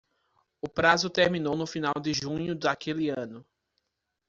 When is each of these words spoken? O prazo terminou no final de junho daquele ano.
O 0.59 0.67
prazo 0.67 1.11
terminou 1.11 1.55
no 1.55 1.67
final 1.67 1.93
de 2.01 2.11
junho 2.11 2.55
daquele 2.55 3.09
ano. 3.11 3.45